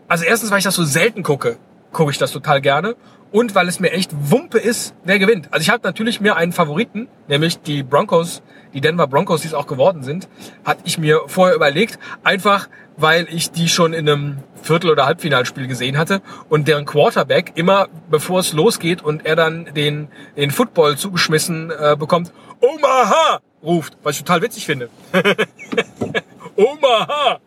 also 0.08 0.24
erstens, 0.24 0.50
weil 0.50 0.58
ich 0.58 0.64
das 0.64 0.74
so 0.74 0.84
selten 0.84 1.22
gucke, 1.22 1.56
gucke 1.92 2.10
ich 2.10 2.18
das 2.18 2.32
total 2.32 2.60
gerne. 2.60 2.96
Und 3.32 3.56
weil 3.56 3.66
es 3.66 3.80
mir 3.80 3.90
echt 3.90 4.12
Wumpe 4.30 4.58
ist, 4.58 4.94
wer 5.02 5.18
gewinnt. 5.18 5.48
Also 5.50 5.62
ich 5.62 5.70
habe 5.70 5.80
natürlich 5.82 6.20
mir 6.20 6.36
einen 6.36 6.52
Favoriten, 6.52 7.08
nämlich 7.26 7.60
die 7.60 7.82
Broncos, 7.82 8.42
die 8.74 8.80
Denver 8.80 9.08
Broncos, 9.08 9.40
die 9.40 9.48
es 9.48 9.54
auch 9.54 9.66
geworden 9.66 10.04
sind, 10.04 10.28
hatte 10.64 10.82
ich 10.84 10.98
mir 10.98 11.22
vorher 11.26 11.56
überlegt, 11.56 11.98
einfach 12.22 12.68
weil 12.96 13.26
ich 13.28 13.50
die 13.50 13.68
schon 13.68 13.92
in 13.92 14.08
einem 14.08 14.38
Viertel- 14.62 14.90
oder 14.90 15.06
Halbfinalspiel 15.06 15.66
gesehen 15.66 15.98
hatte 15.98 16.22
und 16.48 16.68
deren 16.68 16.84
Quarterback 16.84 17.52
immer, 17.56 17.88
bevor 18.08 18.38
es 18.38 18.52
losgeht 18.52 19.02
und 19.02 19.26
er 19.26 19.34
dann 19.34 19.68
den, 19.74 20.06
den 20.36 20.52
Football 20.52 20.96
zugeschmissen 20.96 21.72
äh, 21.72 21.96
bekommt, 21.98 22.32
Omaha 22.60 23.40
ruft, 23.64 23.96
was 24.04 24.14
ich 24.14 24.22
total 24.22 24.42
witzig 24.42 24.64
finde. 24.64 24.90
Omaha! 26.56 27.40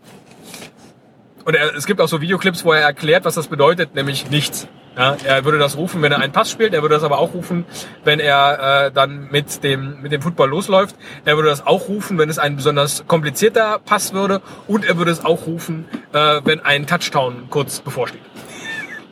Und 1.48 1.56
er, 1.56 1.74
es 1.77 1.86
gibt 1.86 2.01
auch 2.01 2.10
so 2.10 2.20
Videoclips, 2.20 2.66
wo 2.66 2.74
er 2.74 2.82
erklärt, 2.82 3.24
was 3.24 3.36
das 3.36 3.48
bedeutet, 3.48 3.96
nämlich 3.96 4.30
nichts. 4.30 4.68
Ja, 4.98 5.16
er 5.24 5.46
würde 5.46 5.58
das 5.58 5.77
rufen, 5.77 6.01
wenn 6.01 6.12
er 6.12 6.20
einen 6.20 6.34
Pass 6.34 6.51
spielt. 6.51 6.74
Er 6.74 6.82
würde 6.82 6.96
das 6.96 7.06
aber 7.06 7.20
auch 7.20 7.34
rufen, 7.34 7.63
wenn 8.04 8.20
er 8.20 8.88
äh, 8.88 8.92
dann 8.92 9.30
mit 9.32 9.63
dem 9.63 10.01
mit 10.01 10.12
dem 10.12 10.22
Football 10.22 10.50
losläuft. 10.50 10.98
Er 11.24 11.38
würde 11.38 11.48
das 11.48 11.66
auch 11.66 11.88
rufen, 11.88 12.18
wenn 12.18 12.30
es 12.30 12.38
ein 12.38 12.58
besonders 12.58 13.08
komplizierter 13.08 13.80
Pass 13.80 14.12
würde. 14.12 14.42
Und 14.68 14.84
er 14.84 14.98
würde 14.98 15.12
es 15.12 15.24
auch 15.24 15.48
rufen, 15.48 15.86
äh, 16.12 16.42
wenn 16.44 16.60
ein 16.60 16.86
Touchdown 16.86 17.50
kurz 17.50 17.80
bevorsteht. 17.80 18.20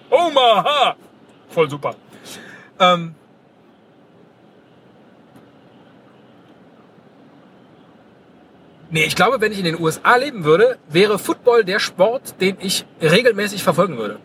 Omaha! 0.10 0.98
Voll 1.48 1.70
super. 1.70 1.96
Ähm, 2.82 3.15
Nee, 8.92 9.04
ich 9.06 9.15
glaube, 9.15 9.42
wenn 9.42 9.51
ich 9.51 9.60
in 9.60 9.65
den 9.65 9.80
USA 9.80 10.15
leben 10.15 10.44
würde, 10.44 10.77
wäre 10.89 11.18
Football 11.18 11.63
der 11.63 11.80
Sport, 11.80 12.39
den 12.39 12.58
ich 12.60 12.86
regelmäßig 13.01 13.63
verfolgen 13.63 13.98
würde. 13.98 14.20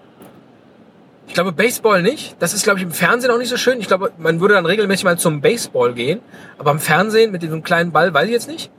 Ich 1.27 1.35
glaube, 1.35 1.53
Baseball 1.53 2.03
nicht. 2.03 2.37
Das 2.41 2.55
ist, 2.55 2.65
glaube 2.65 2.81
ich, 2.81 2.85
im 2.85 2.91
Fernsehen 2.91 3.31
auch 3.31 3.39
nicht 3.39 3.49
so 3.49 3.57
schön. 3.57 3.81
Ich 3.81 3.87
glaube, 3.87 4.13
man 4.19 4.41
würde 4.41 4.55
dann 4.55 4.67
regelmäßig 4.67 5.05
mal 5.05 5.17
zum 5.17 5.41
Baseball 5.41 5.95
gehen. 5.95 6.21
Aber 6.59 6.73
im 6.73 6.81
Fernsehen 6.81 7.31
mit 7.31 7.43
diesem 7.43 7.63
kleinen 7.63 7.93
Ball 7.93 8.13
weiß 8.13 8.27
ich 8.27 8.33
jetzt 8.33 8.49
nicht. 8.49 8.71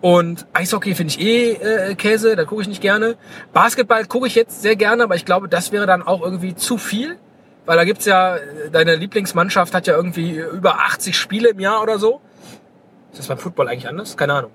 Und 0.00 0.46
Eishockey 0.52 0.94
finde 0.94 1.12
ich 1.12 1.20
eh 1.20 1.52
äh, 1.54 1.94
Käse, 1.96 2.36
da 2.36 2.44
gucke 2.44 2.62
ich 2.62 2.68
nicht 2.68 2.80
gerne. 2.80 3.16
Basketball 3.52 4.04
gucke 4.06 4.28
ich 4.28 4.36
jetzt 4.36 4.62
sehr 4.62 4.76
gerne, 4.76 5.02
aber 5.02 5.16
ich 5.16 5.24
glaube, 5.24 5.48
das 5.48 5.72
wäre 5.72 5.86
dann 5.86 6.02
auch 6.02 6.22
irgendwie 6.22 6.54
zu 6.54 6.78
viel. 6.78 7.18
Weil 7.66 7.76
da 7.76 7.84
gibt's 7.84 8.06
ja, 8.06 8.38
deine 8.72 8.94
Lieblingsmannschaft 8.94 9.74
hat 9.74 9.86
ja 9.86 9.96
irgendwie 9.96 10.38
über 10.38 10.78
80 10.78 11.18
Spiele 11.18 11.50
im 11.50 11.60
Jahr 11.60 11.82
oder 11.82 11.98
so. 11.98 12.20
Ist 13.10 13.18
das 13.18 13.26
beim 13.26 13.38
Football 13.38 13.68
eigentlich 13.68 13.88
anders? 13.88 14.16
Keine 14.16 14.34
Ahnung. 14.34 14.52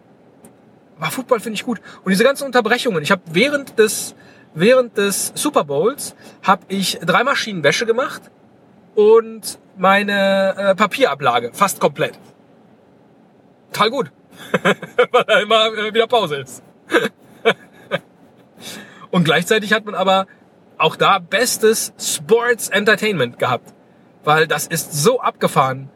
Aber 1.03 1.12
Football 1.12 1.41
finde 1.41 1.55
ich 1.55 1.65
gut. 1.65 1.81
Und 2.05 2.12
diese 2.12 2.24
ganzen 2.24 2.45
Unterbrechungen. 2.45 3.03
Ich 3.03 3.12
habe 3.12 3.22
während 3.33 3.77
des 3.77 4.15
während 4.53 4.98
des 4.98 5.33
Super 5.36 5.65
Bowls 5.65 6.15
habe 6.43 6.63
ich 6.69 6.98
drei 7.05 7.25
Maschinen 7.25 7.62
Wäsche 7.62 7.86
gemacht 7.86 8.22
und 8.95 9.60
meine 9.75 10.55
äh, 10.55 10.75
Papierablage 10.75 11.51
fast 11.51 11.81
komplett. 11.81 12.17
Total 13.74 13.89
gut. 13.89 14.12
Weil 15.12 15.24
da 15.25 15.39
immer 15.41 15.74
äh, 15.74 15.93
wieder 15.93 16.07
Pause 16.07 16.38
ist. 16.38 16.63
und 19.12 19.25
gleichzeitig 19.25 19.74
hat 19.74 19.83
man 19.83 19.95
aber 19.95 20.25
auch 20.77 20.95
da 20.95 21.19
bestes 21.19 21.91
Sports 22.00 22.69
Entertainment 22.69 23.39
gehabt. 23.39 23.74
Weil 24.24 24.48
das 24.48 24.67
ist 24.67 24.93
so 24.93 25.19
abgefahren, 25.19 25.89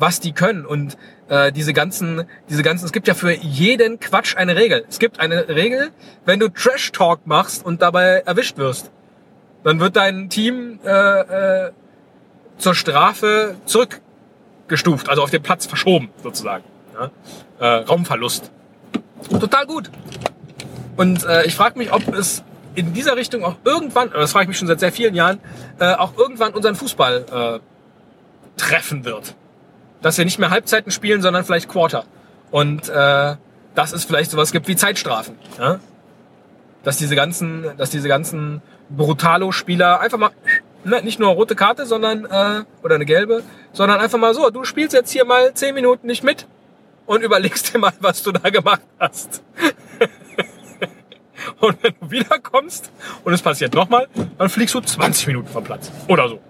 was 0.00 0.20
die 0.20 0.32
können. 0.32 0.66
Und 0.66 0.96
äh, 1.28 1.52
diese 1.52 1.72
ganzen, 1.72 2.24
diese 2.48 2.62
ganzen, 2.62 2.86
es 2.86 2.92
gibt 2.92 3.08
ja 3.08 3.14
für 3.14 3.32
jeden 3.32 4.00
Quatsch 4.00 4.36
eine 4.36 4.56
Regel. 4.56 4.84
Es 4.88 4.98
gibt 4.98 5.20
eine 5.20 5.48
Regel, 5.48 5.90
wenn 6.24 6.40
du 6.40 6.48
Trash 6.48 6.92
Talk 6.92 7.26
machst 7.26 7.64
und 7.64 7.82
dabei 7.82 8.22
erwischt 8.26 8.58
wirst, 8.58 8.90
dann 9.62 9.80
wird 9.80 9.96
dein 9.96 10.30
Team 10.30 10.80
äh, 10.84 11.66
äh, 11.66 11.70
zur 12.58 12.74
Strafe 12.74 13.56
zurückgestuft, 13.66 15.08
also 15.08 15.22
auf 15.22 15.30
den 15.30 15.42
Platz 15.42 15.66
verschoben 15.66 16.10
sozusagen. 16.22 16.64
Ja? 16.94 17.10
Äh, 17.58 17.84
Raumverlust. 17.84 18.50
Total 19.28 19.66
gut. 19.66 19.90
Und 20.96 21.24
äh, 21.24 21.44
ich 21.44 21.54
frage 21.54 21.78
mich, 21.78 21.92
ob 21.92 22.08
es 22.14 22.42
in 22.74 22.92
dieser 22.92 23.16
Richtung 23.16 23.44
auch 23.44 23.56
irgendwann, 23.64 24.10
das 24.10 24.32
frage 24.32 24.44
ich 24.44 24.48
mich 24.48 24.58
schon 24.58 24.68
seit 24.68 24.80
sehr 24.80 24.92
vielen 24.92 25.14
Jahren, 25.14 25.40
äh, 25.78 25.94
auch 25.94 26.16
irgendwann 26.16 26.54
unseren 26.54 26.74
Fußball 26.74 27.60
äh, 27.60 28.60
treffen 28.60 29.04
wird 29.04 29.34
dass 30.02 30.18
wir 30.18 30.24
nicht 30.24 30.38
mehr 30.38 30.50
Halbzeiten 30.50 30.90
spielen, 30.90 31.22
sondern 31.22 31.44
vielleicht 31.44 31.68
Quarter. 31.68 32.04
Und 32.50 32.88
äh, 32.88 33.36
dass 33.74 33.92
es 33.92 34.04
vielleicht 34.04 34.30
sowas 34.30 34.52
gibt 34.52 34.68
wie 34.68 34.76
Zeitstrafen. 34.76 35.36
Ja? 35.58 35.80
Dass 36.82 36.96
diese 36.96 37.14
ganzen, 37.14 37.64
dass 37.76 37.90
diese 37.90 38.08
ganzen 38.08 38.62
Brutalo-Spieler 38.88 40.00
einfach 40.00 40.18
mal 40.18 40.30
ne, 40.84 41.02
nicht 41.02 41.20
nur 41.20 41.30
rote 41.30 41.54
Karte, 41.54 41.86
sondern 41.86 42.24
äh, 42.24 42.64
oder 42.82 42.94
eine 42.94 43.04
gelbe, 43.04 43.42
sondern 43.72 44.00
einfach 44.00 44.18
mal 44.18 44.34
so, 44.34 44.50
du 44.50 44.64
spielst 44.64 44.94
jetzt 44.94 45.10
hier 45.10 45.24
mal 45.24 45.54
zehn 45.54 45.74
Minuten 45.74 46.06
nicht 46.06 46.24
mit 46.24 46.46
und 47.06 47.22
überlegst 47.22 47.72
dir 47.74 47.78
mal, 47.78 47.92
was 48.00 48.22
du 48.22 48.32
da 48.32 48.50
gemacht 48.50 48.82
hast. 48.98 49.42
und 51.60 51.82
wenn 51.82 51.94
du 52.00 52.10
wiederkommst 52.10 52.90
und 53.24 53.32
es 53.32 53.42
passiert 53.42 53.74
nochmal, 53.74 54.08
dann 54.38 54.48
fliegst 54.48 54.74
du 54.74 54.80
20 54.80 55.26
Minuten 55.28 55.48
vom 55.48 55.62
Platz. 55.62 55.92
Oder 56.08 56.28
so 56.28 56.40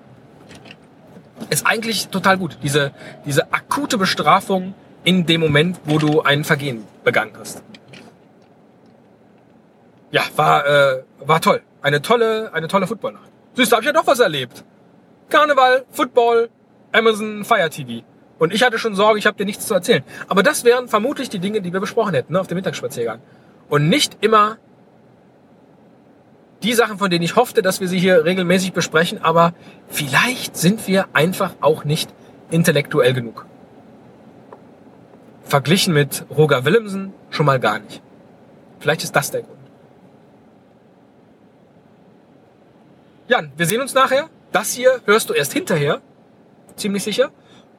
ist 1.50 1.66
eigentlich 1.66 2.08
total 2.08 2.38
gut. 2.38 2.58
Diese, 2.62 2.92
diese 3.26 3.52
akute 3.52 3.98
Bestrafung 3.98 4.74
in 5.04 5.26
dem 5.26 5.40
Moment, 5.40 5.80
wo 5.84 5.98
du 5.98 6.22
ein 6.22 6.44
Vergehen 6.44 6.84
begangen 7.04 7.32
hast. 7.38 7.62
Ja, 10.10 10.22
war, 10.36 10.66
äh, 10.66 11.02
war 11.20 11.40
toll. 11.40 11.62
Eine 11.82 12.02
tolle, 12.02 12.50
eine 12.52 12.68
tolle 12.68 12.86
Footballnacht. 12.86 13.30
Siehst 13.54 13.72
du, 13.72 13.76
hab 13.76 13.82
ich 13.82 13.86
ja 13.86 13.92
doch 13.92 14.06
was 14.06 14.20
erlebt. 14.20 14.64
Karneval, 15.28 15.84
Football, 15.92 16.50
Amazon 16.92 17.44
Fire 17.44 17.70
TV. 17.70 18.04
Und 18.38 18.52
ich 18.52 18.62
hatte 18.62 18.78
schon 18.78 18.94
Sorge, 18.94 19.18
ich 19.18 19.26
habe 19.26 19.36
dir 19.36 19.44
nichts 19.44 19.66
zu 19.66 19.74
erzählen. 19.74 20.02
Aber 20.28 20.42
das 20.42 20.64
wären 20.64 20.88
vermutlich 20.88 21.28
die 21.28 21.38
Dinge, 21.38 21.60
die 21.60 21.72
wir 21.72 21.80
besprochen 21.80 22.14
hätten 22.14 22.32
ne, 22.32 22.40
auf 22.40 22.46
dem 22.46 22.56
Mittagsspaziergang. 22.56 23.20
Und 23.68 23.88
nicht 23.88 24.16
immer 24.22 24.58
die 26.62 26.74
Sachen, 26.74 26.98
von 26.98 27.10
denen 27.10 27.24
ich 27.24 27.36
hoffte, 27.36 27.62
dass 27.62 27.80
wir 27.80 27.88
sie 27.88 27.98
hier 27.98 28.24
regelmäßig 28.24 28.72
besprechen. 28.72 29.22
Aber 29.22 29.54
vielleicht 29.88 30.56
sind 30.56 30.86
wir 30.86 31.08
einfach 31.12 31.54
auch 31.60 31.84
nicht 31.84 32.12
intellektuell 32.50 33.14
genug. 33.14 33.46
Verglichen 35.44 35.94
mit 35.94 36.24
Roger 36.30 36.64
Willemsen 36.64 37.12
schon 37.30 37.46
mal 37.46 37.58
gar 37.58 37.78
nicht. 37.78 38.02
Vielleicht 38.78 39.04
ist 39.04 39.16
das 39.16 39.30
der 39.30 39.42
Grund. 39.42 39.58
Jan, 43.28 43.52
wir 43.56 43.66
sehen 43.66 43.80
uns 43.80 43.94
nachher. 43.94 44.28
Das 44.52 44.72
hier 44.72 45.00
hörst 45.04 45.30
du 45.30 45.34
erst 45.34 45.52
hinterher. 45.52 46.00
Ziemlich 46.76 47.04
sicher. 47.04 47.30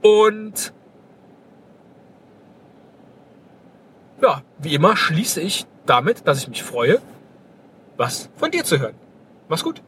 Und 0.01 0.73
ja, 4.21 4.41
wie 4.59 4.73
immer 4.75 4.95
schließe 4.95 5.41
ich 5.41 5.65
damit, 5.85 6.27
dass 6.27 6.39
ich 6.39 6.47
mich 6.47 6.63
freue, 6.63 6.99
was 8.01 8.29
von 8.35 8.49
dir 8.49 8.63
zu 8.63 8.79
hören. 8.79 8.95
Mach's 9.47 9.63
gut. 9.63 9.83